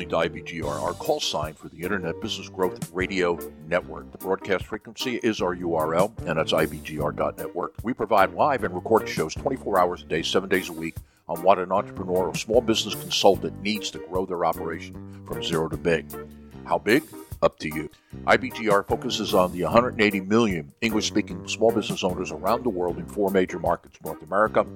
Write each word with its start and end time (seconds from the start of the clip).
listening 0.00 0.32
to 0.32 0.40
IBGR, 0.40 0.82
our 0.82 0.94
call 0.94 1.20
sign 1.20 1.52
for 1.52 1.68
the 1.68 1.82
Internet 1.82 2.22
Business 2.22 2.48
Growth 2.48 2.90
Radio 2.92 3.38
Network. 3.68 4.10
The 4.12 4.16
broadcast 4.16 4.64
frequency 4.64 5.16
is 5.16 5.42
our 5.42 5.54
URL, 5.54 6.16
and 6.26 6.38
that's 6.38 6.54
IBGR.network. 6.54 7.74
We 7.82 7.92
provide 7.92 8.32
live 8.32 8.64
and 8.64 8.74
recorded 8.74 9.10
shows 9.10 9.34
24 9.34 9.78
hours 9.78 10.02
a 10.02 10.06
day, 10.06 10.22
7 10.22 10.48
days 10.48 10.70
a 10.70 10.72
week 10.72 10.96
on 11.28 11.42
what 11.42 11.58
an 11.58 11.70
entrepreneur 11.70 12.28
or 12.28 12.34
small 12.34 12.62
business 12.62 12.94
consultant 12.94 13.60
needs 13.60 13.90
to 13.90 13.98
grow 13.98 14.24
their 14.24 14.46
operation 14.46 15.22
from 15.26 15.42
zero 15.42 15.68
to 15.68 15.76
big. 15.76 16.06
How 16.64 16.78
big? 16.78 17.02
Up 17.42 17.58
to 17.60 17.68
you. 17.74 17.88
IBGR 18.26 18.86
focuses 18.86 19.32
on 19.32 19.52
the 19.52 19.62
180 19.62 20.20
million 20.20 20.70
English 20.82 21.06
speaking 21.06 21.48
small 21.48 21.72
business 21.72 22.04
owners 22.04 22.30
around 22.30 22.64
the 22.64 22.68
world 22.68 22.98
in 22.98 23.06
four 23.06 23.30
major 23.30 23.58
markets 23.58 23.96
North 24.04 24.22
America, 24.22 24.66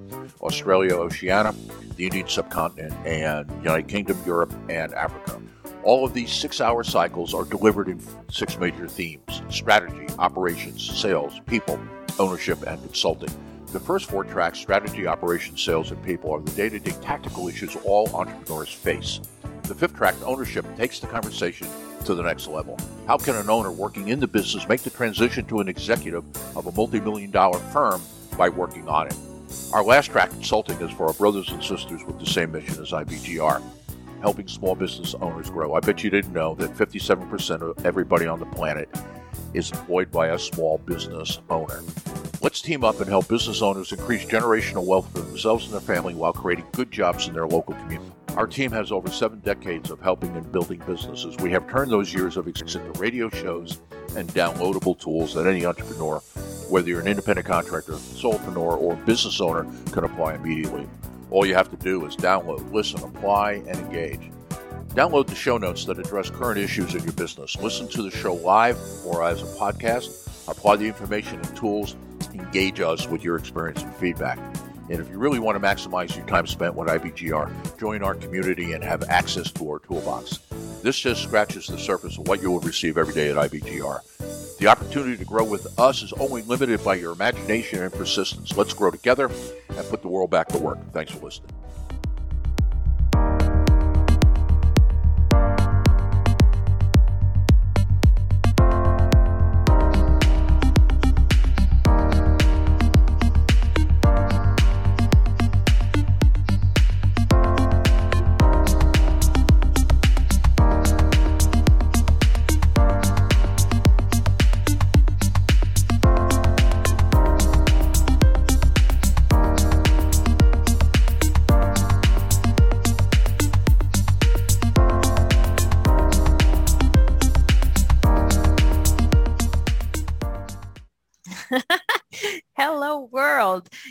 Australia, 0.41 0.95
Oceania, 0.95 1.53
the 1.95 2.05
Indian 2.05 2.27
subcontinent, 2.27 2.93
and 3.05 3.51
United 3.57 3.87
Kingdom, 3.87 4.17
Europe, 4.25 4.51
and 4.67 4.95
Africa. 4.95 5.39
All 5.83 6.03
of 6.03 6.15
these 6.15 6.33
six 6.33 6.59
hour 6.59 6.83
cycles 6.83 7.35
are 7.35 7.45
delivered 7.45 7.87
in 7.87 8.01
six 8.31 8.57
major 8.57 8.87
themes 8.87 9.43
strategy, 9.49 10.07
operations, 10.17 10.81
sales, 10.83 11.39
people, 11.45 11.79
ownership, 12.17 12.63
and 12.65 12.81
consulting. 12.81 13.29
The 13.73 13.79
first 13.79 14.09
four 14.09 14.23
tracks, 14.23 14.57
strategy, 14.57 15.05
operations, 15.05 15.61
sales, 15.61 15.91
and 15.91 16.03
people, 16.03 16.31
are 16.31 16.41
the 16.41 16.51
day 16.51 16.69
to 16.69 16.79
day 16.79 16.95
tactical 17.03 17.47
issues 17.47 17.75
all 17.85 18.09
entrepreneurs 18.15 18.73
face. 18.73 19.19
The 19.63 19.75
fifth 19.75 19.95
track, 19.95 20.15
ownership, 20.23 20.65
takes 20.77 20.99
the 20.99 21.07
conversation 21.07 21.67
to 22.05 22.15
the 22.15 22.23
next 22.23 22.47
level. 22.47 22.77
How 23.07 23.17
can 23.17 23.35
an 23.35 23.49
owner 23.49 23.71
working 23.71 24.07
in 24.07 24.19
the 24.19 24.27
business 24.27 24.67
make 24.67 24.81
the 24.81 24.89
transition 24.89 25.45
to 25.45 25.59
an 25.59 25.67
executive 25.67 26.23
of 26.55 26.67
a 26.67 26.71
multi 26.71 26.99
million 26.99 27.31
dollar 27.31 27.59
firm 27.59 28.01
by 28.37 28.49
working 28.49 28.87
on 28.87 29.07
it? 29.07 29.15
Our 29.73 29.83
last 29.83 30.07
track, 30.11 30.29
consulting, 30.31 30.79
is 30.81 30.91
for 30.91 31.07
our 31.07 31.13
brothers 31.13 31.49
and 31.49 31.63
sisters 31.63 32.03
with 32.03 32.19
the 32.19 32.25
same 32.25 32.51
mission 32.51 32.81
as 32.81 32.91
IBGR 32.91 33.61
helping 34.25 34.47
small 34.47 34.73
business 34.73 35.13
owners 35.21 35.51
grow. 35.51 35.75
I 35.75 35.81
bet 35.81 36.03
you 36.03 36.09
didn't 36.09 36.33
know 36.33 36.55
that 36.55 36.71
57% 36.71 37.61
of 37.61 37.85
everybody 37.85 38.25
on 38.25 38.39
the 38.39 38.47
planet 38.47 38.89
is 39.53 39.69
employed 39.71 40.11
by 40.11 40.29
a 40.29 40.39
small 40.39 40.79
business 40.79 41.39
owner. 41.51 41.83
Let's 42.41 42.59
team 42.59 42.83
up 42.83 42.99
and 43.01 43.07
help 43.07 43.27
business 43.27 43.61
owners 43.61 43.91
increase 43.91 44.25
generational 44.25 44.83
wealth 44.83 45.11
for 45.11 45.19
themselves 45.19 45.65
and 45.65 45.73
their 45.75 45.79
family 45.81 46.15
while 46.15 46.33
creating 46.33 46.65
good 46.71 46.91
jobs 46.91 47.27
in 47.27 47.35
their 47.35 47.45
local 47.45 47.75
community. 47.75 48.14
Our 48.35 48.47
team 48.47 48.69
has 48.73 48.91
over 48.91 49.09
seven 49.09 49.39
decades 49.39 49.91
of 49.91 50.01
helping 50.01 50.35
and 50.35 50.51
building 50.51 50.81
businesses. 50.85 51.37
We 51.37 51.51
have 51.51 51.69
turned 51.69 51.89
those 51.89 52.13
years 52.13 52.35
of 52.35 52.49
experience 52.49 52.75
into 52.75 52.99
radio 52.99 53.29
shows 53.29 53.79
and 54.17 54.27
downloadable 54.29 54.99
tools 54.99 55.33
that 55.35 55.47
any 55.47 55.65
entrepreneur, 55.65 56.19
whether 56.69 56.89
you're 56.89 56.99
an 56.99 57.07
independent 57.07 57.47
contractor, 57.47 57.93
solopreneur, 57.93 58.77
or 58.77 58.97
business 58.97 59.39
owner, 59.39 59.65
can 59.93 60.03
apply 60.03 60.35
immediately. 60.35 60.85
All 61.31 61.45
you 61.45 61.55
have 61.55 61.69
to 61.69 61.77
do 61.77 62.05
is 62.05 62.17
download, 62.17 62.73
listen, 62.73 63.01
apply, 63.03 63.53
and 63.53 63.77
engage. 63.77 64.29
Download 64.89 65.27
the 65.27 65.35
show 65.35 65.57
notes 65.57 65.85
that 65.85 65.97
address 65.97 66.29
current 66.29 66.59
issues 66.59 66.93
in 66.93 67.03
your 67.03 67.13
business. 67.13 67.55
Listen 67.55 67.87
to 67.87 68.01
the 68.01 68.11
show 68.11 68.33
live 68.33 68.77
or 69.05 69.23
as 69.23 69.41
a 69.43 69.45
podcast. 69.57 70.27
Apply 70.49 70.75
the 70.75 70.87
information 70.87 71.39
and 71.39 71.55
tools. 71.55 71.95
Engage 72.33 72.81
us 72.81 73.07
with 73.07 73.23
your 73.23 73.37
experience 73.37 73.81
and 73.81 73.95
feedback. 73.95 74.39
And 74.89 74.99
if 74.99 75.09
you 75.09 75.17
really 75.17 75.39
want 75.39 75.61
to 75.61 75.67
maximize 75.67 76.15
your 76.15 76.25
time 76.27 76.45
spent 76.45 76.75
with 76.75 76.87
IBGR, 76.87 77.79
join 77.79 78.03
our 78.03 78.15
community 78.15 78.73
and 78.73 78.83
have 78.83 79.03
access 79.09 79.51
to 79.53 79.69
our 79.69 79.79
toolbox. 79.79 80.37
This 80.83 80.99
just 80.99 81.23
scratches 81.23 81.67
the 81.67 81.79
surface 81.79 82.17
of 82.17 82.27
what 82.27 82.41
you 82.41 82.51
will 82.51 82.59
receive 82.59 82.97
every 82.97 83.13
day 83.13 83.29
at 83.29 83.35
IBGR. 83.35 84.57
The 84.59 84.67
opportunity 84.67 85.17
to 85.17 85.25
grow 85.25 85.43
with 85.43 85.79
us 85.79 86.03
is 86.03 86.13
only 86.13 86.43
limited 86.43 86.83
by 86.83 86.95
your 86.95 87.13
imagination 87.13 87.81
and 87.81 87.91
persistence. 87.91 88.55
Let's 88.55 88.73
grow 88.73 88.91
together 88.91 89.29
and 89.69 89.89
put 89.89 90.01
the 90.01 90.07
world 90.07 90.29
back 90.29 90.47
to 90.49 90.57
work. 90.57 90.77
Thanks 90.93 91.11
for 91.11 91.25
listening. 91.25 91.51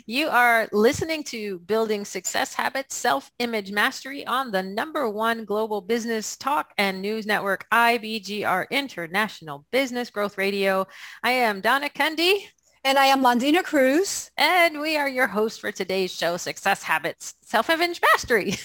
You 0.07 0.29
are 0.29 0.69
listening 0.73 1.23
to 1.25 1.61
Building 1.61 2.05
Success 2.05 2.55
Habits, 2.55 2.97
Self-Image 2.97 3.73
Mastery 3.73 4.27
on 4.27 4.51
the 4.51 4.63
number 4.63 5.09
one 5.09 5.45
global 5.45 5.81
business 5.81 6.37
talk 6.37 6.73
and 6.79 7.01
news 7.01 7.27
network, 7.27 7.67
IBGR 7.73 8.67
International 8.71 9.65
Business 9.71 10.11
Growth 10.11 10.37
Radio. 10.37 10.87
I 11.23 11.31
am 11.31 11.61
Donna 11.61 11.89
Kunde. 11.89 12.41
And 12.87 12.99
I 12.99 13.07
am 13.07 13.23
Londina 13.23 13.65
Cruz. 13.65 14.31
And 14.37 14.79
we 14.79 14.99
are 14.99 15.09
your 15.09 15.27
hosts 15.27 15.59
for 15.59 15.73
today's 15.73 16.13
show, 16.15 16.37
Success 16.37 16.83
Habits, 16.83 17.35
Self-Image 17.41 17.99
Mastery. 18.13 18.57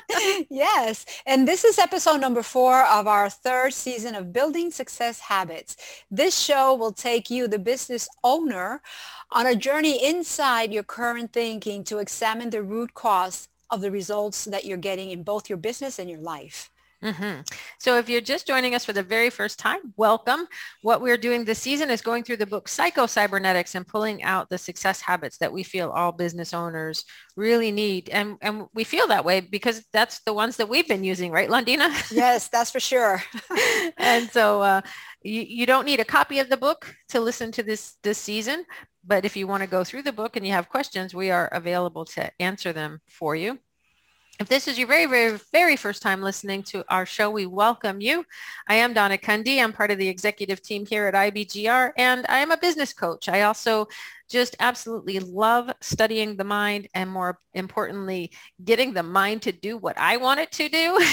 yes. 0.50 1.04
And 1.26 1.46
this 1.46 1.64
is 1.64 1.78
episode 1.78 2.16
number 2.22 2.42
four 2.42 2.86
of 2.86 3.06
our 3.06 3.28
third 3.28 3.74
season 3.74 4.14
of 4.14 4.32
Building 4.32 4.70
Success 4.70 5.20
Habits. 5.20 5.76
This 6.10 6.38
show 6.38 6.74
will 6.74 6.94
take 6.94 7.28
you, 7.28 7.46
the 7.46 7.58
business 7.58 8.08
owner, 8.24 8.80
on 9.32 9.46
a 9.46 9.54
journey 9.54 10.02
inside 10.02 10.72
your 10.72 10.82
current 10.82 11.34
thinking 11.34 11.84
to 11.84 11.98
examine 11.98 12.48
the 12.48 12.62
root 12.62 12.94
cause 12.94 13.48
of 13.68 13.82
the 13.82 13.90
results 13.90 14.46
that 14.46 14.64
you're 14.64 14.78
getting 14.78 15.10
in 15.10 15.24
both 15.24 15.50
your 15.50 15.58
business 15.58 15.98
and 15.98 16.08
your 16.08 16.20
life. 16.20 16.70
Mm-hmm. 17.02 17.42
So 17.78 17.96
if 17.98 18.08
you're 18.08 18.20
just 18.20 18.46
joining 18.46 18.74
us 18.74 18.84
for 18.84 18.92
the 18.92 19.04
very 19.04 19.30
first 19.30 19.58
time, 19.58 19.78
welcome. 19.96 20.48
What 20.82 21.00
we're 21.00 21.16
doing 21.16 21.44
this 21.44 21.60
season 21.60 21.90
is 21.90 22.00
going 22.00 22.24
through 22.24 22.38
the 22.38 22.46
book 22.46 22.66
Psycho 22.66 23.06
Cybernetics 23.06 23.76
and 23.76 23.86
pulling 23.86 24.24
out 24.24 24.50
the 24.50 24.58
success 24.58 25.00
habits 25.00 25.38
that 25.38 25.52
we 25.52 25.62
feel 25.62 25.90
all 25.90 26.10
business 26.10 26.52
owners 26.52 27.04
really 27.36 27.70
need. 27.70 28.08
And, 28.08 28.36
and 28.40 28.66
we 28.74 28.82
feel 28.82 29.06
that 29.08 29.24
way 29.24 29.40
because 29.40 29.84
that's 29.92 30.20
the 30.20 30.32
ones 30.32 30.56
that 30.56 30.68
we've 30.68 30.88
been 30.88 31.04
using, 31.04 31.30
right, 31.30 31.48
Londina? 31.48 31.88
Yes, 32.10 32.48
that's 32.48 32.72
for 32.72 32.80
sure. 32.80 33.22
and 33.96 34.28
so 34.30 34.62
uh, 34.62 34.80
you, 35.22 35.42
you 35.42 35.66
don't 35.66 35.84
need 35.84 36.00
a 36.00 36.04
copy 36.04 36.40
of 36.40 36.48
the 36.48 36.56
book 36.56 36.96
to 37.10 37.20
listen 37.20 37.52
to 37.52 37.62
this 37.62 37.96
this 38.02 38.18
season. 38.18 38.64
But 39.04 39.24
if 39.24 39.36
you 39.36 39.46
want 39.46 39.62
to 39.62 39.68
go 39.68 39.84
through 39.84 40.02
the 40.02 40.12
book 40.12 40.36
and 40.36 40.44
you 40.44 40.52
have 40.52 40.68
questions, 40.68 41.14
we 41.14 41.30
are 41.30 41.46
available 41.48 42.04
to 42.06 42.30
answer 42.40 42.72
them 42.72 43.00
for 43.06 43.36
you. 43.36 43.58
If 44.38 44.48
this 44.48 44.68
is 44.68 44.78
your 44.78 44.86
very, 44.86 45.06
very, 45.06 45.36
very 45.50 45.74
first 45.74 46.00
time 46.00 46.22
listening 46.22 46.62
to 46.64 46.84
our 46.88 47.04
show, 47.04 47.28
we 47.28 47.46
welcome 47.46 48.00
you. 48.00 48.24
I 48.68 48.74
am 48.76 48.92
Donna 48.92 49.18
Kunde. 49.18 49.60
I'm 49.60 49.72
part 49.72 49.90
of 49.90 49.98
the 49.98 50.06
executive 50.06 50.62
team 50.62 50.86
here 50.86 51.06
at 51.06 51.14
IBGR, 51.14 51.90
and 51.96 52.24
I 52.28 52.38
am 52.38 52.52
a 52.52 52.56
business 52.56 52.92
coach. 52.92 53.28
I 53.28 53.42
also 53.42 53.88
just 54.30 54.54
absolutely 54.60 55.18
love 55.18 55.72
studying 55.80 56.36
the 56.36 56.44
mind 56.44 56.86
and 56.94 57.10
more 57.10 57.40
importantly, 57.54 58.30
getting 58.62 58.92
the 58.92 59.02
mind 59.02 59.42
to 59.42 59.50
do 59.50 59.76
what 59.76 59.98
I 59.98 60.18
want 60.18 60.38
it 60.38 60.52
to 60.52 60.68
do 60.68 61.04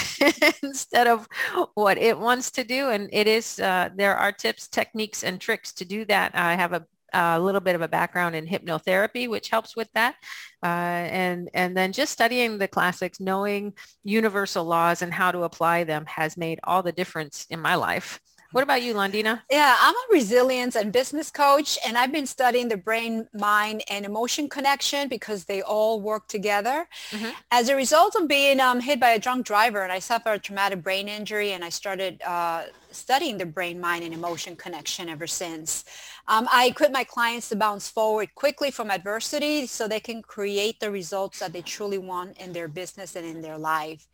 instead 0.63 1.07
of 1.07 1.27
what 1.73 1.97
it 1.97 2.19
wants 2.19 2.51
to 2.51 2.63
do. 2.63 2.89
And 2.89 3.09
it 3.11 3.25
is, 3.25 3.59
uh, 3.59 3.89
there 3.95 4.15
are 4.17 4.31
tips, 4.31 4.67
techniques, 4.67 5.23
and 5.23 5.41
tricks 5.41 5.73
to 5.73 5.85
do 5.85 6.05
that. 6.05 6.35
I 6.35 6.53
have 6.53 6.73
a 6.73 6.85
a 7.15 7.39
little 7.39 7.61
bit 7.61 7.75
of 7.75 7.81
a 7.81 7.87
background 7.87 8.35
in 8.35 8.45
hypnotherapy, 8.45 9.29
which 9.29 9.49
helps 9.49 9.75
with 9.75 9.89
that. 9.93 10.15
Uh, 10.63 10.67
and, 10.67 11.49
and 11.53 11.75
then 11.77 11.91
just 11.91 12.11
studying 12.11 12.57
the 12.57 12.67
classics, 12.67 13.19
knowing 13.19 13.73
universal 14.03 14.65
laws 14.65 15.01
and 15.01 15.13
how 15.13 15.31
to 15.31 15.43
apply 15.43 15.83
them 15.83 16.05
has 16.07 16.37
made 16.37 16.59
all 16.63 16.83
the 16.83 16.91
difference 16.91 17.45
in 17.49 17.59
my 17.59 17.75
life. 17.75 18.19
What 18.51 18.63
about 18.63 18.83
you, 18.83 18.93
Londina? 18.93 19.41
Yeah, 19.51 19.75
I'm 19.77 19.93
a 19.95 20.13
resilience 20.13 20.77
and 20.77 20.93
business 20.93 21.29
coach, 21.29 21.77
and 21.85 21.97
I've 21.97 22.13
been 22.13 22.25
studying 22.25 22.69
the 22.69 22.77
brain, 22.77 23.27
mind, 23.33 23.83
and 23.89 24.05
emotion 24.05 24.47
connection 24.47 25.09
because 25.09 25.43
they 25.43 25.61
all 25.61 25.99
work 25.99 26.29
together. 26.29 26.87
Mm-hmm. 27.11 27.31
As 27.51 27.67
a 27.67 27.75
result 27.75 28.15
of 28.15 28.29
being 28.29 28.61
um, 28.61 28.79
hit 28.79 28.99
by 28.99 29.09
a 29.09 29.19
drunk 29.19 29.45
driver, 29.45 29.83
and 29.83 29.91
I 29.91 29.99
suffered 29.99 30.35
a 30.35 30.39
traumatic 30.39 30.83
brain 30.83 31.09
injury, 31.09 31.51
and 31.51 31.65
I 31.65 31.69
started 31.69 32.21
uh, 32.25 32.63
studying 32.95 33.37
the 33.37 33.45
brain, 33.45 33.79
mind, 33.79 34.03
and 34.03 34.13
emotion 34.13 34.55
connection 34.55 35.09
ever 35.09 35.27
since. 35.27 35.85
Um, 36.27 36.47
I 36.51 36.65
equip 36.67 36.91
my 36.91 37.03
clients 37.03 37.49
to 37.49 37.55
bounce 37.55 37.89
forward 37.89 38.33
quickly 38.33 38.71
from 38.71 38.89
adversity 38.89 39.67
so 39.67 39.87
they 39.87 39.99
can 39.99 40.21
create 40.21 40.79
the 40.79 40.89
results 40.89 41.39
that 41.39 41.53
they 41.53 41.61
truly 41.61 41.97
want 41.97 42.37
in 42.37 42.51
their 42.51 42.67
business 42.67 43.15
and 43.15 43.25
in 43.25 43.41
their 43.41 43.57
life. 43.57 44.07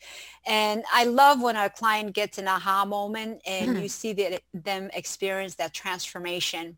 And 0.45 0.83
I 0.91 1.05
love 1.05 1.41
when 1.41 1.55
a 1.55 1.69
client 1.69 2.13
gets 2.13 2.37
an 2.37 2.47
aha 2.47 2.83
moment 2.85 3.41
and 3.45 3.81
you 3.81 3.87
see 3.87 4.13
the, 4.13 4.39
them 4.53 4.89
experience 4.93 5.55
that 5.55 5.73
transformation. 5.73 6.77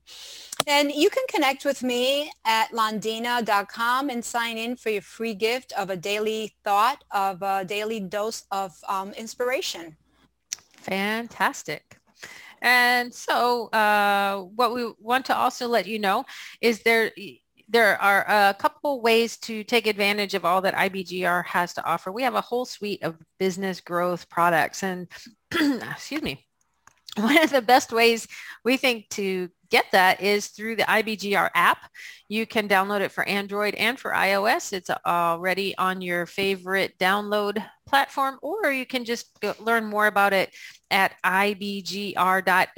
And 0.68 0.92
you 0.92 1.10
can 1.10 1.24
connect 1.28 1.66
with 1.66 1.82
me 1.84 2.32
at 2.46 2.70
londina.com 2.72 4.10
and 4.10 4.24
sign 4.24 4.58
in 4.58 4.76
for 4.76 4.90
your 4.90 5.02
free 5.02 5.34
gift 5.34 5.74
of 5.74 5.90
a 5.90 5.98
daily 5.98 6.54
thought 6.64 7.04
of 7.12 7.42
a 7.42 7.66
daily 7.66 8.00
dose 8.00 8.46
of 8.52 8.74
um, 8.88 9.14
inspiration. 9.14 9.98
Fantastic. 10.84 11.98
And 12.62 13.14
so 13.14 13.68
uh, 13.68 14.44
what 14.56 14.74
we 14.74 14.92
want 15.00 15.26
to 15.26 15.38
also 15.38 15.68
let 15.68 15.86
you 15.86 16.00
know 16.00 16.26
is 16.62 16.82
there 16.84 17.12
there 17.70 18.00
are 18.02 18.26
a 18.28 18.54
couple 18.54 19.02
ways 19.02 19.38
to 19.38 19.64
take 19.64 19.88
advantage 19.88 20.34
of 20.34 20.46
all 20.46 20.62
that 20.62 20.76
IBGR 20.76 21.46
has 21.46 21.74
to 21.74 21.86
offer. 21.86 22.12
We 22.12 22.24
have 22.24 22.36
a 22.36 22.42
whole 22.42 22.66
suite 22.66 23.02
of 23.04 23.18
business 23.40 23.82
growth 23.82 24.30
products 24.30 24.84
and 24.84 25.08
excuse 25.52 26.22
me. 26.22 26.46
One 27.18 27.38
of 27.44 27.52
the 27.52 27.62
best 27.62 27.92
ways 27.92 28.28
we 28.64 28.78
think 28.78 29.10
to 29.12 29.50
get 29.70 29.86
that 29.92 30.22
is 30.22 30.48
through 30.48 30.76
the 30.76 30.84
IBGR 30.84 31.50
app. 31.56 31.90
You 32.34 32.48
can 32.48 32.68
download 32.68 33.02
it 33.02 33.12
for 33.12 33.24
Android 33.26 33.76
and 33.76 34.00
for 34.00 34.10
iOS. 34.10 34.74
It's 34.74 34.90
already 35.06 35.78
on 35.78 36.02
your 36.02 36.26
favorite 36.26 36.98
download 36.98 37.64
platform, 37.86 38.40
or 38.42 38.72
you 38.72 38.88
can 38.88 39.06
just 39.06 39.38
learn 39.60 39.86
more 39.86 40.08
about 40.08 40.34
it 40.34 40.50
at 40.90 41.14
ibgr.app. 41.24 42.72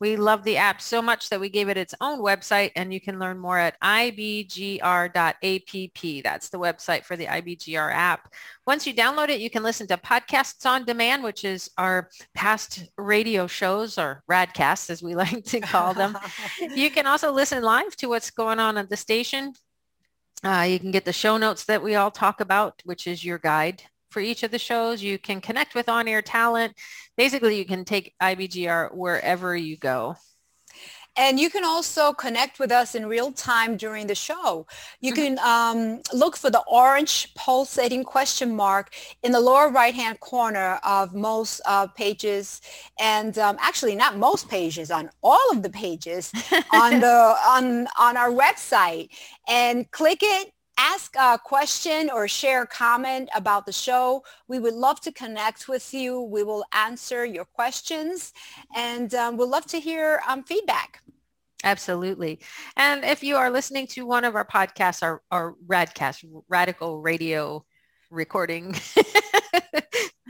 We 0.00 0.16
love 0.16 0.44
the 0.44 0.56
app 0.56 0.80
so 0.80 1.02
much 1.02 1.28
that 1.28 1.40
we 1.40 1.48
gave 1.48 1.68
it 1.68 1.76
its 1.76 1.94
own 2.00 2.20
website, 2.20 2.72
and 2.76 2.92
you 2.92 3.00
can 3.00 3.18
learn 3.18 3.38
more 3.38 3.58
at 3.58 3.80
ibgr.app. 3.80 5.12
That's 6.24 6.48
the 6.48 6.58
website 6.58 7.04
for 7.04 7.16
the 7.16 7.26
IBGR 7.26 7.92
app. 7.92 8.32
Once 8.66 8.86
you 8.86 8.94
download 8.94 9.28
it, 9.28 9.40
you 9.40 9.50
can 9.50 9.62
listen 9.62 9.86
to 9.88 9.96
podcasts 9.98 10.64
on 10.64 10.84
demand, 10.84 11.22
which 11.22 11.44
is 11.44 11.70
our 11.76 12.08
past 12.34 12.84
radio 12.96 13.46
shows 13.46 13.98
or 13.98 14.22
radcasts, 14.30 14.88
as 14.88 15.02
we 15.02 15.14
like 15.22 15.44
to 15.44 15.60
call 15.60 15.92
them. 15.92 16.16
you 16.74 16.90
can 16.90 17.06
also 17.06 17.30
listen 17.32 17.62
live 17.62 17.94
to 17.96 18.06
what's 18.08 18.30
going 18.34 18.58
on 18.58 18.76
at 18.76 18.90
the 18.90 18.96
station. 18.96 19.54
Uh, 20.42 20.66
you 20.68 20.78
can 20.78 20.90
get 20.90 21.04
the 21.04 21.12
show 21.12 21.36
notes 21.36 21.64
that 21.64 21.82
we 21.82 21.94
all 21.94 22.10
talk 22.10 22.40
about, 22.40 22.82
which 22.84 23.06
is 23.06 23.24
your 23.24 23.38
guide 23.38 23.82
for 24.10 24.20
each 24.20 24.42
of 24.42 24.50
the 24.50 24.58
shows. 24.58 25.02
You 25.02 25.18
can 25.18 25.40
connect 25.40 25.74
with 25.74 25.88
on-air 25.88 26.22
talent. 26.22 26.74
Basically, 27.16 27.56
you 27.56 27.64
can 27.64 27.84
take 27.84 28.14
IBGR 28.22 28.94
wherever 28.94 29.56
you 29.56 29.76
go. 29.76 30.16
And 31.16 31.38
you 31.38 31.48
can 31.48 31.64
also 31.64 32.12
connect 32.12 32.58
with 32.58 32.72
us 32.72 32.94
in 32.94 33.06
real 33.06 33.30
time 33.30 33.76
during 33.76 34.06
the 34.06 34.14
show. 34.14 34.66
You 35.00 35.12
mm-hmm. 35.12 35.36
can 35.36 35.38
um, 35.38 36.02
look 36.12 36.36
for 36.36 36.50
the 36.50 36.62
orange 36.66 37.32
pulsating 37.34 38.04
question 38.04 38.54
mark 38.54 38.94
in 39.22 39.30
the 39.30 39.40
lower 39.40 39.70
right-hand 39.70 40.20
corner 40.20 40.80
of 40.82 41.14
most 41.14 41.60
uh, 41.66 41.86
pages, 41.86 42.60
and 42.98 43.38
um, 43.38 43.56
actually 43.60 43.94
not 43.94 44.18
most 44.18 44.48
pages, 44.48 44.90
on 44.90 45.10
all 45.22 45.50
of 45.52 45.62
the 45.62 45.70
pages 45.70 46.32
on 46.72 47.00
the 47.00 47.36
on 47.46 47.86
on 47.98 48.16
our 48.16 48.30
website. 48.30 49.08
And 49.48 49.88
click 49.90 50.18
it 50.22 50.52
ask 50.76 51.14
a 51.16 51.38
question 51.38 52.10
or 52.10 52.26
share 52.26 52.62
a 52.62 52.66
comment 52.66 53.28
about 53.34 53.66
the 53.66 53.72
show. 53.72 54.24
We 54.48 54.58
would 54.58 54.74
love 54.74 55.00
to 55.02 55.12
connect 55.12 55.68
with 55.68 55.94
you. 55.94 56.20
We 56.20 56.42
will 56.42 56.64
answer 56.72 57.24
your 57.24 57.44
questions 57.44 58.32
and 58.74 59.14
um, 59.14 59.36
we'd 59.36 59.48
love 59.48 59.66
to 59.66 59.78
hear 59.78 60.20
um, 60.26 60.42
feedback. 60.42 61.03
Absolutely. 61.64 62.40
And 62.76 63.04
if 63.04 63.24
you 63.24 63.36
are 63.36 63.50
listening 63.50 63.86
to 63.88 64.06
one 64.06 64.24
of 64.24 64.36
our 64.36 64.46
podcasts, 64.46 65.02
our, 65.02 65.22
our 65.30 65.54
Radcast, 65.66 66.24
Radical 66.48 67.00
Radio 67.00 67.64
recording, 68.10 68.76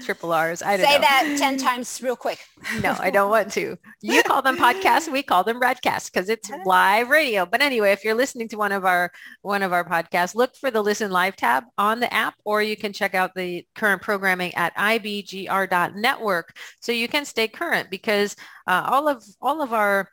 triple 0.05 0.33
R's. 0.33 0.63
I 0.63 0.77
don't 0.77 0.87
Say 0.87 0.95
know. 0.95 1.01
that 1.01 1.37
10 1.39 1.57
times 1.59 2.01
real 2.03 2.17
quick. 2.17 2.39
no, 2.83 2.97
I 2.99 3.11
don't 3.11 3.31
want 3.31 3.53
to. 3.53 3.77
You 4.01 4.23
call 4.23 4.43
them 4.43 4.57
podcasts. 4.57 5.11
We 5.11 5.23
call 5.23 5.45
them 5.45 5.61
radcasts 5.61 6.13
because 6.13 6.29
it's 6.29 6.51
live 6.65 7.09
radio. 7.09 7.47
But 7.47 7.63
anyway, 7.63 7.93
if 7.93 8.05
you're 8.05 8.15
listening 8.15 8.49
to 8.49 8.57
one 8.57 8.73
of 8.73 8.85
our 8.85 9.11
one 9.43 9.63
of 9.63 9.73
our 9.73 9.85
podcasts, 9.85 10.35
look 10.35 10.55
for 10.57 10.71
the 10.71 10.83
listen 10.83 11.11
live 11.11 11.37
tab 11.37 11.65
on 11.79 12.01
the 12.01 12.13
app, 12.13 12.35
or 12.45 12.63
you 12.63 12.77
can 12.77 12.93
check 12.93 13.15
out 13.15 13.35
the 13.35 13.67
current 13.75 14.03
programming 14.03 14.55
at 14.55 14.75
ibgr.network 14.77 16.57
so 16.81 16.93
you 16.93 17.09
can 17.09 17.25
stay 17.25 17.49
current 17.49 17.91
because 17.91 18.37
uh, 18.67 18.87
all 18.91 19.09
of 19.09 19.25
all 19.41 19.63
of 19.63 19.73
our 19.73 20.09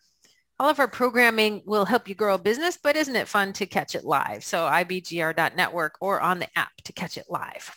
all 0.61 0.69
of 0.69 0.79
our 0.79 0.87
programming 0.87 1.63
will 1.65 1.85
help 1.85 2.07
you 2.07 2.13
grow 2.13 2.35
a 2.35 2.37
business, 2.37 2.77
but 2.77 2.95
isn't 2.95 3.15
it 3.15 3.27
fun 3.27 3.51
to 3.51 3.65
catch 3.65 3.95
it 3.95 4.05
live? 4.05 4.43
So 4.43 4.59
ibgr.network 4.59 5.95
or 5.99 6.21
on 6.21 6.37
the 6.37 6.47
app 6.55 6.69
to 6.83 6.93
catch 6.93 7.17
it 7.17 7.25
live. 7.29 7.75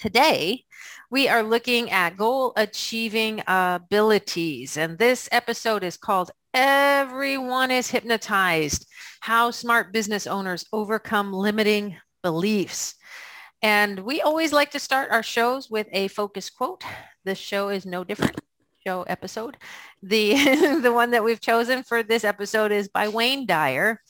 Today, 0.00 0.64
we 1.08 1.28
are 1.28 1.44
looking 1.44 1.88
at 1.92 2.16
goal 2.16 2.52
achieving 2.56 3.44
abilities. 3.46 4.76
And 4.76 4.98
this 4.98 5.28
episode 5.30 5.84
is 5.84 5.96
called 5.96 6.32
Everyone 6.52 7.70
is 7.70 7.90
Hypnotized, 7.90 8.88
How 9.20 9.52
Smart 9.52 9.92
Business 9.92 10.26
Owners 10.26 10.64
Overcome 10.72 11.32
Limiting 11.32 11.96
Beliefs. 12.24 12.96
And 13.62 14.00
we 14.00 14.20
always 14.20 14.52
like 14.52 14.72
to 14.72 14.80
start 14.80 15.12
our 15.12 15.22
shows 15.22 15.70
with 15.70 15.86
a 15.92 16.08
focus 16.08 16.50
quote. 16.50 16.82
This 17.24 17.38
show 17.38 17.68
is 17.68 17.86
no 17.86 18.02
different 18.02 18.36
show 18.86 19.02
episode. 19.02 19.56
The, 20.02 20.34
the 20.82 20.92
one 20.92 21.10
that 21.10 21.24
we've 21.24 21.40
chosen 21.40 21.82
for 21.82 22.02
this 22.02 22.24
episode 22.24 22.70
is 22.72 22.88
by 22.88 23.08
Wayne 23.08 23.46
Dyer. 23.46 24.00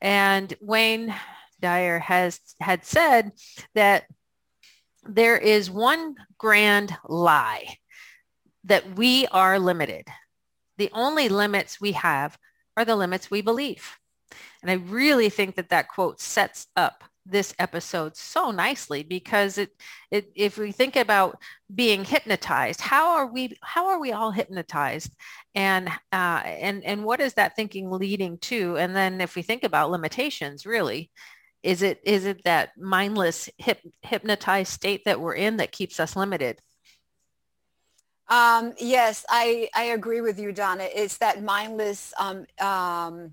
And 0.00 0.52
Wayne 0.60 1.14
Dyer 1.60 1.98
has 2.00 2.40
had 2.60 2.84
said 2.84 3.32
that 3.74 4.04
there 5.04 5.38
is 5.38 5.70
one 5.70 6.16
grand 6.36 6.96
lie 7.08 7.76
that 8.64 8.96
we 8.96 9.26
are 9.28 9.58
limited. 9.58 10.06
The 10.76 10.90
only 10.92 11.28
limits 11.28 11.80
we 11.80 11.92
have 11.92 12.36
are 12.76 12.84
the 12.84 12.96
limits 12.96 13.30
we 13.30 13.40
believe. 13.40 13.98
And 14.62 14.70
I 14.70 14.74
really 14.74 15.30
think 15.30 15.54
that 15.56 15.70
that 15.70 15.88
quote 15.88 16.20
sets 16.20 16.66
up 16.76 17.04
this 17.30 17.54
episode 17.58 18.16
so 18.16 18.50
nicely 18.50 19.02
because 19.02 19.58
it, 19.58 19.70
it 20.10 20.30
if 20.34 20.56
we 20.56 20.72
think 20.72 20.96
about 20.96 21.38
being 21.74 22.04
hypnotized 22.04 22.80
how 22.80 23.10
are 23.16 23.26
we 23.26 23.56
how 23.62 23.86
are 23.88 24.00
we 24.00 24.12
all 24.12 24.30
hypnotized 24.30 25.14
and 25.54 25.88
uh, 26.12 26.42
and 26.44 26.84
and 26.84 27.04
what 27.04 27.20
is 27.20 27.34
that 27.34 27.54
thinking 27.54 27.90
leading 27.90 28.38
to 28.38 28.76
and 28.76 28.96
then 28.96 29.20
if 29.20 29.36
we 29.36 29.42
think 29.42 29.62
about 29.62 29.90
limitations 29.90 30.64
really 30.64 31.10
is 31.62 31.82
it 31.82 32.00
is 32.04 32.24
it 32.24 32.44
that 32.44 32.70
mindless 32.78 33.48
hip, 33.58 33.80
hypnotized 34.02 34.72
state 34.72 35.04
that 35.04 35.20
we're 35.20 35.34
in 35.34 35.56
that 35.56 35.72
keeps 35.72 35.98
us 35.98 36.14
limited? 36.14 36.60
Um, 38.28 38.74
yes, 38.78 39.24
I, 39.28 39.70
I 39.74 39.84
agree 39.84 40.20
with 40.20 40.38
you, 40.38 40.52
Donna. 40.52 40.86
It's 40.94 41.16
that 41.18 41.42
mindless 41.42 42.12
um, 42.18 42.44
um, 42.60 43.32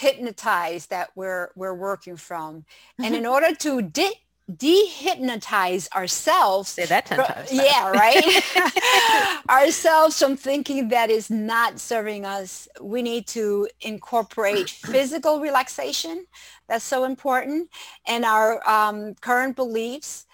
hypnotized 0.00 0.88
that 0.88 1.10
we're 1.14 1.50
we're 1.54 1.74
working 1.74 2.16
from, 2.16 2.64
and 2.98 3.14
in 3.14 3.26
order 3.34 3.54
to 3.54 3.82
de- 3.82 4.20
dehypnotize 4.50 5.90
ourselves. 5.92 6.70
Say 6.70 6.86
that 6.86 7.06
10 7.06 7.18
times. 7.18 7.52
Yeah, 7.52 7.90
right. 7.90 9.42
ourselves 9.50 10.18
from 10.18 10.36
thinking 10.36 10.88
that 10.88 11.10
is 11.10 11.30
not 11.30 11.78
serving 11.78 12.24
us. 12.24 12.66
We 12.80 13.02
need 13.02 13.26
to 13.28 13.68
incorporate 13.82 14.70
physical 14.94 15.40
relaxation. 15.40 16.26
That's 16.66 16.84
so 16.84 17.04
important. 17.04 17.68
And 18.06 18.24
our 18.24 18.66
um, 18.68 19.14
current 19.20 19.54
beliefs, 19.54 20.26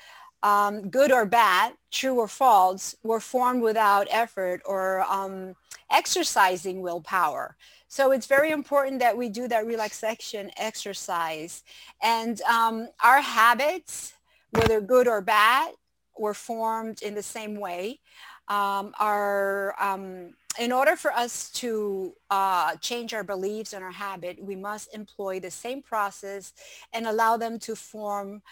um, 0.42 0.88
good 0.88 1.10
or 1.10 1.26
bad, 1.26 1.72
true 1.90 2.14
or 2.14 2.28
false, 2.28 2.94
were 3.02 3.20
formed 3.20 3.62
without 3.62 4.06
effort 4.10 4.62
or 4.64 5.02
um, 5.02 5.56
exercising 5.90 6.80
willpower. 6.80 7.56
So 7.96 8.12
it's 8.12 8.26
very 8.26 8.50
important 8.50 8.98
that 8.98 9.16
we 9.16 9.30
do 9.30 9.48
that 9.48 9.64
relaxation 9.64 10.50
exercise. 10.58 11.64
And 12.02 12.42
um, 12.42 12.88
our 13.02 13.22
habits, 13.22 14.12
whether 14.50 14.82
good 14.82 15.08
or 15.08 15.22
bad, 15.22 15.72
were 16.18 16.34
formed 16.34 17.00
in 17.00 17.14
the 17.14 17.22
same 17.22 17.58
way. 17.58 18.00
Um, 18.48 18.92
our, 19.00 19.74
um, 19.82 20.34
in 20.58 20.72
order 20.72 20.94
for 20.94 21.10
us 21.10 21.50
to 21.52 22.12
uh, 22.28 22.76
change 22.82 23.14
our 23.14 23.24
beliefs 23.24 23.72
and 23.72 23.82
our 23.82 23.92
habit, 23.92 24.44
we 24.44 24.56
must 24.56 24.94
employ 24.94 25.40
the 25.40 25.50
same 25.50 25.80
process 25.80 26.52
and 26.92 27.06
allow 27.06 27.38
them 27.38 27.58
to 27.60 27.74
form 27.74 28.42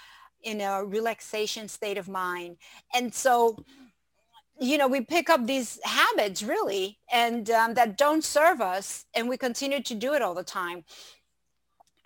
in 0.42 0.62
a 0.62 0.82
relaxation 0.82 1.68
state 1.68 1.98
of 1.98 2.08
mind. 2.08 2.56
And 2.94 3.12
so 3.14 3.62
you 4.60 4.78
know, 4.78 4.86
we 4.86 5.00
pick 5.00 5.28
up 5.30 5.46
these 5.46 5.80
habits 5.84 6.42
really 6.42 6.98
and 7.12 7.50
um, 7.50 7.74
that 7.74 7.96
don't 7.96 8.24
serve 8.24 8.60
us 8.60 9.06
and 9.14 9.28
we 9.28 9.36
continue 9.36 9.82
to 9.82 9.94
do 9.94 10.14
it 10.14 10.22
all 10.22 10.34
the 10.34 10.44
time. 10.44 10.84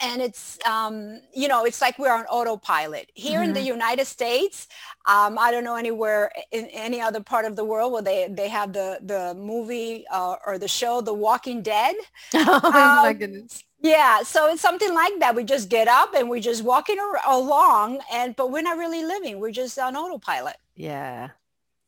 And 0.01 0.23
it's, 0.23 0.59
um, 0.65 1.21
you 1.35 1.49
know, 1.49 1.65
it's 1.65 1.81
like 1.81 1.99
we're 1.99 2.13
on 2.13 2.25
autopilot. 2.27 3.11
Here 3.15 3.41
mm-hmm. 3.41 3.49
in 3.49 3.53
the 3.53 3.61
mm-hmm. 3.61 3.67
United 3.67 4.07
States, 4.07 4.69
um, 5.07 5.37
I 5.39 5.51
don't 5.51 5.65
know 5.65 5.75
anywhere 5.75 6.31
in 6.53 6.67
any 6.67 7.01
other 7.01 7.21
part 7.21 7.45
of 7.45 7.57
the 7.57 7.65
world 7.65 7.93
where 7.93 8.03
they, 8.03 8.29
they 8.31 8.49
have 8.49 8.73
the, 8.73 9.01
the 9.03 9.35
movie 9.35 10.05
uh, 10.11 10.37
or 10.47 10.57
the 10.57 10.69
show, 10.69 11.01
The 11.01 11.13
Walking 11.13 11.63
Dead. 11.63 11.97
oh 12.35 12.71
my 12.73 13.09
um, 13.09 13.19
goodness. 13.19 13.65
Yeah, 13.81 14.23
so 14.23 14.51
it's 14.51 14.63
something 14.63 14.93
like 14.93 15.21
that. 15.21 15.37
We 15.37 15.45
just 15.45 15.69
get 15.69 15.87
up 15.87 16.15
and 16.15 16.29
we're 16.29 16.41
just 16.41 16.65
walking 16.65 16.99
along, 17.27 18.01
and 18.13 18.35
but 18.35 18.51
we're 18.51 18.63
not 18.63 18.77
really 18.77 19.05
living. 19.05 19.39
We're 19.39 19.53
just 19.53 19.79
on 19.79 19.95
autopilot. 19.95 20.57
Yeah, 20.75 21.31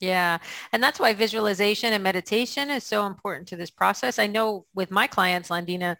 yeah. 0.01 0.39
And 0.73 0.83
that's 0.83 0.99
why 0.99 1.13
visualization 1.13 1.93
and 1.93 2.03
meditation 2.03 2.71
is 2.71 2.85
so 2.85 3.07
important 3.07 3.49
to 3.49 3.57
this 3.57 3.71
process. 3.71 4.19
I 4.19 4.27
know 4.27 4.67
with 4.75 4.91
my 4.91 5.07
clients, 5.07 5.51
Londina, 5.51 5.97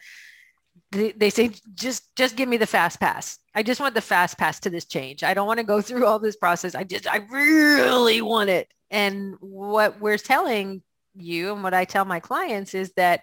they, 0.93 1.31
say 1.31 1.53
just 1.75 2.15
just 2.17 2.37
give 2.37 2.49
me 2.49 2.57
the 2.57 2.67
fast 2.67 2.99
pass 2.99 3.39
i 3.55 3.63
just 3.63 3.81
want 3.81 3.95
the 3.95 4.01
fast 4.01 4.37
pass 4.37 4.59
to 4.59 4.71
this 4.71 4.87
change 4.87 5.23
i 5.23 5.35
don't 5.35 5.47
want 5.47 5.59
to 5.59 5.65
go 5.65 5.81
through 5.83 6.05
all 6.05 6.19
this 6.19 6.37
process 6.37 6.75
i 6.75 6.83
just 6.83 7.07
i 7.07 7.19
really 7.31 8.21
want 8.21 8.51
it 8.51 8.69
and 8.91 9.37
what 9.41 10.01
we're 10.01 10.19
telling 10.19 10.83
you 11.15 11.53
and 11.53 11.63
what 11.63 11.75
i 11.75 11.85
tell 11.85 12.05
my 12.05 12.19
clients 12.19 12.75
is 12.75 12.93
that 12.97 13.23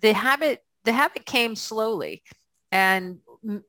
the 0.00 0.12
habit 0.12 0.62
the 0.84 0.92
habit 0.92 1.24
came 1.24 1.56
slowly 1.56 2.22
and 2.70 3.18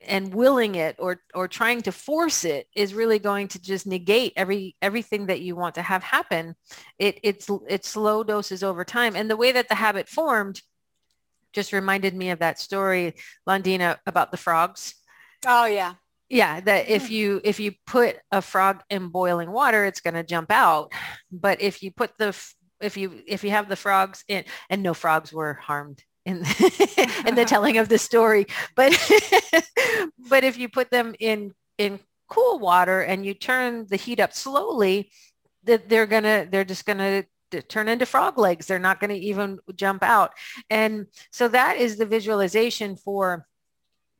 and 0.02 0.34
willing 0.34 0.76
it 0.76 0.96
or 1.00 1.22
or 1.34 1.48
trying 1.48 1.82
to 1.82 1.92
force 1.92 2.46
it 2.46 2.68
is 2.76 2.94
really 2.94 3.20
going 3.20 3.48
to 3.50 3.62
just 3.62 3.86
negate 3.86 4.34
every 4.36 4.76
everything 4.82 5.28
that 5.28 5.42
you 5.42 5.56
want 5.56 5.76
to 5.76 5.82
have 5.82 6.04
happen. 6.04 6.56
It 7.00 7.20
it's 7.24 7.50
it's 7.68 7.90
slow 7.90 8.24
doses 8.24 8.64
over 8.64 8.86
time. 8.86 9.16
And 9.16 9.30
the 9.30 9.38
way 9.38 9.52
that 9.52 9.70
the 9.70 9.76
habit 9.76 10.08
formed 10.08 10.62
just 11.54 11.74
reminded 11.74 12.14
me 12.16 12.30
of 12.32 12.40
that 12.40 12.60
story 12.60 13.16
londina 13.48 13.98
about 14.06 14.32
the 14.32 14.38
frogs. 14.38 14.96
Oh 15.46 15.66
yeah. 15.66 15.96
Yeah 16.30 16.60
that 16.62 16.90
if 16.90 17.08
hmm. 17.08 17.14
you 17.14 17.42
if 17.44 17.60
you 17.60 17.74
put 17.86 18.18
a 18.32 18.42
frog 18.42 18.82
in 18.90 19.10
boiling 19.10 19.52
water 19.52 19.86
it's 19.86 20.02
going 20.02 20.16
to 20.16 20.24
jump 20.24 20.52
out. 20.52 20.92
But 21.32 21.62
if 21.62 21.84
you 21.84 21.92
put 21.92 22.18
the 22.18 22.36
if 22.82 22.98
you 22.98 23.22
if 23.28 23.44
you 23.44 23.52
have 23.52 23.70
the 23.70 23.76
frogs 23.76 24.24
in 24.28 24.46
and 24.70 24.84
no 24.84 24.94
frogs 24.94 25.34
were 25.34 25.54
harmed 25.54 26.04
in 26.26 26.38
in 27.28 27.36
the 27.36 27.46
telling 27.48 27.78
of 27.78 27.90
the 27.90 27.98
story. 27.98 28.48
But 28.76 28.94
but 30.30 30.44
if 30.44 30.58
you 30.58 30.70
put 30.70 30.92
them 30.92 31.16
in 31.20 31.54
in 31.78 32.00
cool 32.28 32.60
water 32.60 33.02
and 33.02 33.26
you 33.26 33.34
turn 33.34 33.86
the 33.88 33.96
heat 33.96 34.20
up 34.20 34.34
slowly 34.34 35.12
that 35.64 35.90
they're 35.90 36.08
gonna 36.08 36.48
they're 36.50 36.66
just 36.66 36.86
gonna 36.86 37.24
turn 37.62 37.88
into 37.88 38.06
frog 38.06 38.38
legs. 38.38 38.66
They're 38.66 38.80
not 38.80 39.00
going 39.00 39.10
to 39.10 39.26
even 39.28 39.60
jump 39.76 40.04
out. 40.04 40.32
And 40.70 41.08
so 41.32 41.48
that 41.50 41.78
is 41.78 41.98
the 41.98 42.06
visualization 42.06 42.96
for 42.98 43.48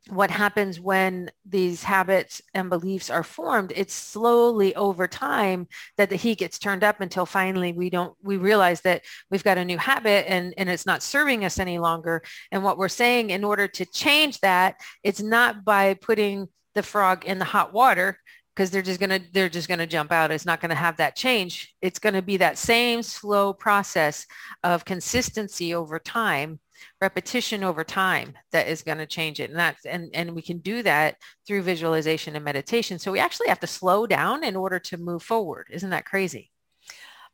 what 0.08 0.30
happens 0.30 0.78
when 0.78 1.30
these 1.44 1.82
habits 1.82 2.40
and 2.54 2.70
beliefs 2.70 3.10
are 3.10 3.24
formed 3.24 3.72
it's 3.74 3.94
slowly 3.94 4.74
over 4.76 5.08
time 5.08 5.66
that 5.96 6.10
the 6.10 6.16
heat 6.16 6.38
gets 6.38 6.58
turned 6.58 6.84
up 6.84 7.00
until 7.00 7.26
finally 7.26 7.72
we 7.72 7.90
don't 7.90 8.16
we 8.22 8.36
realize 8.36 8.80
that 8.82 9.02
we've 9.30 9.44
got 9.44 9.58
a 9.58 9.64
new 9.64 9.78
habit 9.78 10.24
and 10.28 10.54
and 10.56 10.68
it's 10.68 10.86
not 10.86 11.02
serving 11.02 11.44
us 11.44 11.58
any 11.58 11.78
longer. 11.78 12.22
And 12.50 12.62
what 12.62 12.78
we're 12.78 12.88
saying 12.88 13.30
in 13.30 13.44
order 13.44 13.68
to 13.68 13.86
change 13.86 14.40
that 14.40 14.80
it's 15.02 15.22
not 15.22 15.64
by 15.64 15.94
putting 15.94 16.48
the 16.74 16.82
frog 16.82 17.24
in 17.24 17.38
the 17.38 17.44
hot 17.44 17.72
water 17.72 18.18
because 18.54 18.70
they're 18.70 18.82
just 18.82 19.00
to 19.10 19.22
they're 19.32 19.48
just 19.48 19.68
to 19.78 19.86
jump 19.86 20.12
out. 20.12 20.30
It's 20.30 20.46
not 20.46 20.60
to 20.70 20.76
have 20.76 20.96
that 20.96 21.16
change. 21.16 21.74
It's 21.82 21.98
to 22.14 22.22
be 22.22 22.38
that 22.38 22.58
same 22.58 23.02
slow 23.02 23.52
process 23.52 24.26
of 24.62 24.84
consistency 24.84 25.74
over 25.74 25.98
time 25.98 26.60
repetition 27.00 27.64
over 27.64 27.84
time 27.84 28.34
that 28.52 28.68
is 28.68 28.82
going 28.82 28.98
to 28.98 29.06
change 29.06 29.40
it 29.40 29.50
and 29.50 29.58
that's 29.58 29.84
and 29.86 30.10
and 30.14 30.34
we 30.34 30.42
can 30.42 30.58
do 30.58 30.82
that 30.82 31.16
through 31.46 31.62
visualization 31.62 32.36
and 32.36 32.44
meditation 32.44 32.98
so 32.98 33.12
we 33.12 33.18
actually 33.18 33.48
have 33.48 33.60
to 33.60 33.66
slow 33.66 34.06
down 34.06 34.44
in 34.44 34.56
order 34.56 34.78
to 34.78 34.96
move 34.96 35.22
forward 35.22 35.66
isn't 35.70 35.90
that 35.90 36.04
crazy 36.04 36.50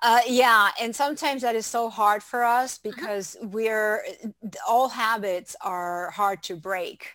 uh, 0.04 0.20
yeah, 0.26 0.70
and 0.80 0.94
sometimes 0.94 1.42
that 1.42 1.54
is 1.54 1.64
so 1.64 1.88
hard 1.88 2.24
for 2.24 2.42
us 2.42 2.78
mm-hmm. 2.78 2.90
because 2.90 3.36
we're 3.40 4.04
all 4.68 4.88
habits 4.88 5.54
are 5.60 6.10
hard 6.10 6.42
to 6.42 6.56
break. 6.56 7.12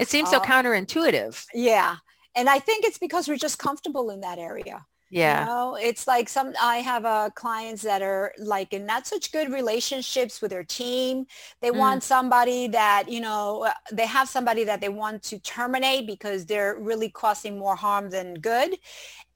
It 0.00 0.08
seems 0.08 0.30
so 0.30 0.38
uh, 0.38 0.44
counterintuitive. 0.44 1.44
Yeah, 1.54 1.96
and 2.34 2.50
I 2.50 2.58
think 2.58 2.84
it's 2.84 2.98
because 2.98 3.28
we're 3.28 3.36
just 3.36 3.60
comfortable 3.60 4.10
in 4.10 4.20
that 4.22 4.38
area. 4.38 4.84
Yeah. 5.10 5.40
You 5.40 5.46
know, 5.46 5.78
it's 5.80 6.06
like 6.06 6.28
some, 6.28 6.54
I 6.60 6.78
have 6.78 7.04
uh, 7.04 7.30
clients 7.34 7.82
that 7.82 8.02
are 8.02 8.32
like 8.38 8.72
in 8.72 8.86
not 8.86 9.06
such 9.06 9.30
good 9.32 9.52
relationships 9.52 10.42
with 10.42 10.50
their 10.50 10.64
team. 10.64 11.26
They 11.60 11.70
mm. 11.70 11.76
want 11.76 12.02
somebody 12.02 12.68
that, 12.68 13.08
you 13.08 13.20
know, 13.20 13.64
uh, 13.64 13.72
they 13.92 14.06
have 14.06 14.28
somebody 14.28 14.64
that 14.64 14.80
they 14.80 14.88
want 14.88 15.22
to 15.24 15.38
terminate 15.38 16.06
because 16.06 16.46
they're 16.46 16.76
really 16.78 17.10
causing 17.10 17.58
more 17.58 17.76
harm 17.76 18.10
than 18.10 18.34
good. 18.34 18.76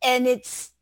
And 0.02 0.26
it's 0.26 0.72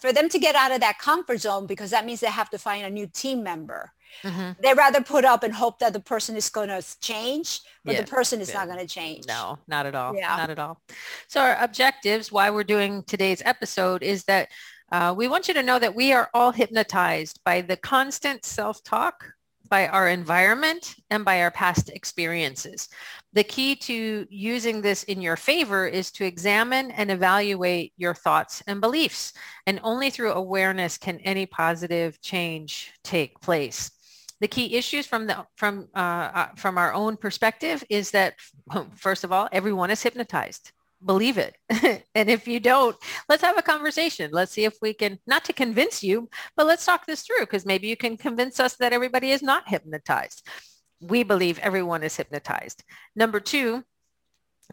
for 0.00 0.12
them 0.12 0.28
to 0.30 0.38
get 0.38 0.54
out 0.54 0.72
of 0.72 0.80
that 0.80 0.98
comfort 0.98 1.40
zone 1.40 1.66
because 1.66 1.90
that 1.90 2.06
means 2.06 2.20
they 2.20 2.28
have 2.28 2.50
to 2.50 2.58
find 2.58 2.84
a 2.86 2.90
new 2.90 3.06
team 3.06 3.42
member. 3.42 3.92
Mm-hmm. 4.22 4.60
They 4.62 4.74
rather 4.74 5.00
put 5.00 5.24
up 5.24 5.42
and 5.42 5.54
hope 5.54 5.78
that 5.78 5.92
the 5.92 6.00
person 6.00 6.36
is 6.36 6.48
going 6.48 6.68
to 6.68 6.82
change, 7.00 7.60
but 7.84 7.94
yeah. 7.94 8.02
the 8.02 8.06
person 8.06 8.40
is 8.40 8.48
yeah. 8.48 8.54
not 8.54 8.66
going 8.66 8.78
to 8.78 8.86
change. 8.86 9.26
No, 9.26 9.58
not 9.68 9.86
at 9.86 9.94
all. 9.94 10.14
Yeah. 10.14 10.36
Not 10.36 10.50
at 10.50 10.58
all. 10.58 10.80
So 11.28 11.40
our 11.40 11.56
objectives, 11.60 12.30
why 12.30 12.50
we're 12.50 12.64
doing 12.64 13.02
today's 13.04 13.42
episode 13.44 14.02
is 14.02 14.24
that 14.24 14.48
uh, 14.92 15.14
we 15.16 15.28
want 15.28 15.48
you 15.48 15.54
to 15.54 15.62
know 15.62 15.78
that 15.78 15.94
we 15.94 16.12
are 16.12 16.28
all 16.34 16.50
hypnotized 16.50 17.40
by 17.44 17.60
the 17.60 17.76
constant 17.76 18.44
self-talk, 18.44 19.24
by 19.68 19.86
our 19.86 20.08
environment, 20.08 20.96
and 21.10 21.24
by 21.24 21.42
our 21.42 21.50
past 21.52 21.90
experiences. 21.90 22.88
The 23.32 23.44
key 23.44 23.76
to 23.76 24.26
using 24.28 24.82
this 24.82 25.04
in 25.04 25.22
your 25.22 25.36
favor 25.36 25.86
is 25.86 26.10
to 26.12 26.24
examine 26.24 26.90
and 26.90 27.08
evaluate 27.08 27.92
your 27.96 28.12
thoughts 28.12 28.64
and 28.66 28.80
beliefs. 28.80 29.32
And 29.68 29.78
only 29.84 30.10
through 30.10 30.32
awareness 30.32 30.98
can 30.98 31.20
any 31.20 31.46
positive 31.46 32.20
change 32.20 32.92
take 33.04 33.40
place 33.40 33.92
the 34.40 34.48
key 34.48 34.76
issues 34.76 35.06
from 35.06 35.26
the 35.26 35.46
from 35.56 35.88
uh, 35.94 36.30
uh, 36.34 36.48
from 36.56 36.78
our 36.78 36.92
own 36.92 37.16
perspective 37.16 37.84
is 37.90 38.10
that 38.12 38.34
first 38.96 39.24
of 39.24 39.32
all, 39.32 39.48
everyone 39.52 39.90
is 39.90 40.02
hypnotized. 40.02 40.72
Believe 41.04 41.38
it. 41.38 41.56
and 42.14 42.28
if 42.28 42.46
you 42.46 42.60
don't, 42.60 42.96
let's 43.28 43.42
have 43.42 43.56
a 43.56 43.62
conversation. 43.62 44.30
Let's 44.32 44.52
see 44.52 44.64
if 44.64 44.76
we 44.82 44.92
can 44.92 45.18
not 45.26 45.44
to 45.46 45.52
convince 45.52 46.02
you, 46.02 46.28
but 46.56 46.66
let's 46.66 46.84
talk 46.84 47.06
this 47.06 47.22
through 47.22 47.40
because 47.40 47.64
maybe 47.64 47.88
you 47.88 47.96
can 47.96 48.16
convince 48.16 48.60
us 48.60 48.76
that 48.76 48.92
everybody 48.92 49.30
is 49.30 49.42
not 49.42 49.68
hypnotized. 49.68 50.46
We 51.00 51.22
believe 51.22 51.58
everyone 51.60 52.02
is 52.02 52.16
hypnotized. 52.16 52.82
Number 53.16 53.40
two, 53.40 53.82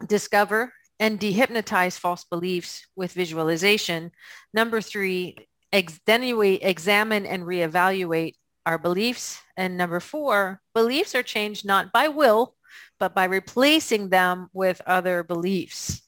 discover 0.06 0.72
and 1.00 1.18
dehypnotize 1.18 1.98
false 1.98 2.24
beliefs 2.24 2.86
with 2.96 3.12
visualization. 3.12 4.10
Number 4.52 4.80
three, 4.80 5.36
ex- 5.72 6.00
then 6.06 6.36
we 6.36 6.54
examine 6.54 7.24
and 7.24 7.44
reevaluate 7.44 8.34
our 8.68 8.76
beliefs. 8.76 9.40
And 9.56 9.78
number 9.78 9.98
four, 9.98 10.60
beliefs 10.74 11.14
are 11.14 11.22
changed 11.22 11.64
not 11.64 11.90
by 11.90 12.08
will, 12.08 12.54
but 13.00 13.14
by 13.14 13.24
replacing 13.24 14.10
them 14.10 14.50
with 14.52 14.82
other 14.86 15.22
beliefs. 15.22 16.02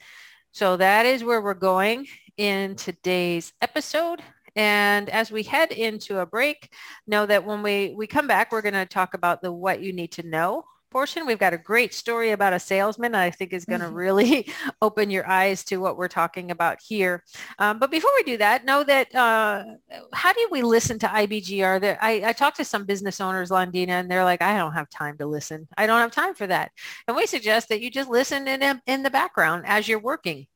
So 0.53 0.77
that 0.77 1.07
is 1.07 1.25
where 1.25 1.41
we're 1.41 1.55
going 1.55 2.07
in 2.37 2.77
today's 2.77 3.55
episode. 3.63 4.21
And 4.57 5.09
as 5.09 5.33
we 5.33 5.43
head 5.43 5.73
into 5.73 6.19
a 6.19 6.27
break, 6.27 6.71
know 7.07 7.25
that 7.25 7.47
when 7.47 7.63
we, 7.63 7.95
we 7.97 8.07
come 8.07 8.27
back, 8.27 8.53
we're 8.53 8.61
going 8.61 8.75
to 8.75 8.85
talk 8.85 9.15
about 9.15 9.41
the 9.41 9.51
what 9.51 9.81
you 9.81 9.95
need 9.95 10.13
to 10.13 10.23
know 10.23 10.65
portion. 10.91 11.27
We've 11.27 11.39
got 11.39 11.53
a 11.53 11.59
great 11.59 11.95
story 11.95 12.31
about 12.33 12.53
a 12.53 12.59
salesman 12.59 13.15
I 13.15 13.31
think 13.31 13.53
is 13.53 13.65
going 13.65 13.81
to 13.81 13.87
mm-hmm. 13.87 13.95
really 13.95 14.53
open 14.83 15.11
your 15.11 15.29
eyes 15.29 15.65
to 15.65 15.79
what 15.79 15.97
we're 15.97 16.09
talking 16.09 16.51
about 16.51 16.79
here. 16.83 17.25
Um, 17.59 17.79
but 17.79 17.91
before 17.91 18.11
we 18.17 18.23
do 18.25 18.37
that, 18.39 18.65
know 18.65 18.85
that 18.85 19.15
uh, 19.15 19.65
how 20.13 20.33
do 20.33 20.49
we 20.51 20.63
listen 20.63 20.99
to 21.01 21.07
IBGR? 21.07 21.81
That 21.81 21.99
I, 22.03 22.23
I 22.27 22.33
talked 22.33 22.57
to 22.59 22.65
some 22.65 22.85
business 22.85 23.21
owners, 23.21 23.51
Londina, 23.51 23.91
and 23.91 24.11
they're 24.11 24.25
like, 24.25 24.43
I 24.43 24.57
don't 24.57 24.73
have 24.73 24.91
time 24.91 25.17
to 25.19 25.27
listen. 25.27 25.69
I 25.77 25.87
don't 25.87 26.01
have 26.01 26.13
time 26.13 26.35
for 26.35 26.47
that. 26.47 26.73
And 27.07 27.17
we 27.17 27.27
suggest 27.27 27.69
that 27.69 27.81
you 27.81 27.91
just 27.91 28.11
listen 28.11 28.49
in, 28.49 28.81
in 28.87 29.03
the 29.03 29.11
background 29.11 29.65
as 29.67 29.89
you're 29.89 29.99
working. 29.99 30.47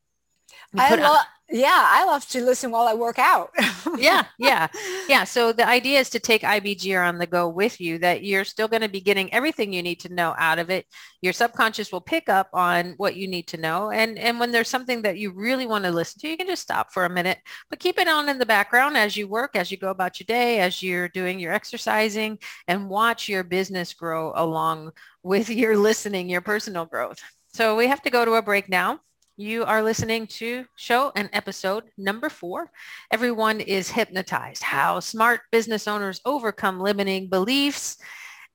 I 0.77 1.25
yeah, 1.51 1.89
I 1.91 2.07
love 2.07 2.27
to 2.29 2.43
listen 2.43 2.71
while 2.71 2.89
I 2.89 2.95
work 2.95 3.19
out. 3.19 3.51
yeah, 3.99 4.25
yeah, 4.39 4.67
yeah. 5.09 5.25
So 5.25 5.53
the 5.53 5.69
idea 5.69 6.01
is 6.01 6.09
to 6.11 6.19
take 6.19 6.41
IBGR 6.41 7.07
on 7.07 7.19
the 7.19 7.27
go 7.27 7.49
with 7.49 7.81
you, 7.83 7.99
that 7.99 8.25
you're 8.25 8.45
still 8.45 8.67
going 8.67 8.81
to 8.81 8.89
be 8.89 9.01
getting 9.01 9.33
everything 9.33 9.73
you 9.73 9.83
need 9.83 10.01
to 10.01 10.13
know 10.13 10.35
out 10.39 10.59
of 10.59 10.71
it. 10.71 10.87
Your 11.21 11.35
subconscious 11.35 11.93
will 11.93 12.01
pick 12.01 12.31
up 12.31 12.49
on 12.55 12.95
what 12.97 13.17
you 13.17 13.29
need 13.29 13.47
to 13.49 13.59
know. 13.59 13.91
And, 13.91 14.19
and 14.19 14.41
when 14.41 14.53
there's 14.53 14.71
something 14.71 15.03
that 15.03 15.19
you 15.19 15.33
really 15.33 15.67
want 15.67 15.85
to 15.85 15.91
listen 15.91 16.19
to, 16.21 16.29
you 16.29 16.39
can 16.39 16.47
just 16.47 16.63
stop 16.63 16.93
for 16.93 17.05
a 17.05 17.11
minute, 17.11 17.39
but 17.69 17.79
keep 17.79 17.99
it 17.99 18.09
on 18.09 18.31
in 18.31 18.39
the 18.39 18.47
background 18.47 18.97
as 18.97 19.15
you 19.15 19.29
work, 19.29 19.55
as 19.55 19.71
you 19.71 19.77
go 19.77 19.91
about 19.91 20.19
your 20.19 20.27
day, 20.27 20.61
as 20.61 20.83
you're 20.83 21.09
doing 21.11 21.39
your 21.39 21.53
exercising 21.53 22.39
and 22.69 22.89
watch 22.89 23.29
your 23.29 23.45
business 23.45 23.93
grow 23.93 24.33
along 24.35 24.93
with 25.23 25.51
your 25.51 25.77
listening, 25.77 26.31
your 26.31 26.41
personal 26.41 26.87
growth. 26.87 27.21
So 27.53 27.77
we 27.77 27.87
have 27.87 28.03
to 28.03 28.11
go 28.11 28.25
to 28.25 28.33
a 28.33 28.43
break 28.43 28.69
now. 28.71 29.01
You 29.37 29.65
are 29.65 29.83
listening 29.83 30.29
to 30.29 30.65
show 30.77 31.11
and 31.17 31.29
episode 31.33 31.83
number 31.99 32.29
four. 32.29 32.71
Everyone 33.11 33.61
is 33.61 33.91
hypnotized. 33.91 34.63
How 34.63 35.01
smart 35.01 35.41
business 35.51 35.89
owners 35.89 36.21
overcome 36.25 36.79
limiting 36.79 37.29
beliefs 37.29 37.97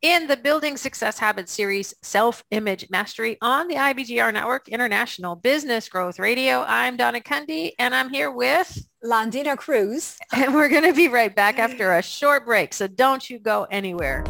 in 0.01 0.27
the 0.27 0.37
Building 0.37 0.77
Success 0.77 1.19
Habits 1.19 1.51
series, 1.51 1.93
Self-Image 2.01 2.87
Mastery 2.89 3.37
on 3.41 3.67
the 3.67 3.75
IBGR 3.75 4.33
Network 4.33 4.69
International 4.69 5.35
Business 5.35 5.89
Growth 5.89 6.17
Radio. 6.17 6.63
I'm 6.65 6.95
Donna 6.95 7.19
Kunde 7.19 7.73
and 7.77 7.93
I'm 7.93 8.09
here 8.09 8.31
with 8.31 8.81
Londina 9.03 9.57
Cruz. 9.57 10.17
And 10.33 10.53
we're 10.53 10.69
going 10.69 10.85
to 10.85 10.93
be 10.93 11.09
right 11.09 11.35
back 11.35 11.59
after 11.59 11.93
a 11.95 12.01
short 12.01 12.45
break. 12.45 12.73
So 12.73 12.87
don't 12.87 13.29
you 13.29 13.39
go 13.39 13.67
anywhere. 13.69 14.23